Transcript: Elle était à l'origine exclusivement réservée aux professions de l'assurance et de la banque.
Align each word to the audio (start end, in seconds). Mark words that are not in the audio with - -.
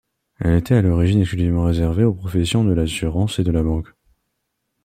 Elle 0.39 0.55
était 0.55 0.73
à 0.73 0.81
l'origine 0.81 1.19
exclusivement 1.21 1.65
réservée 1.65 2.03
aux 2.03 2.13
professions 2.15 2.63
de 2.63 2.73
l'assurance 2.73 3.37
et 3.37 3.43
de 3.43 3.51
la 3.51 3.61
banque. 3.61 3.93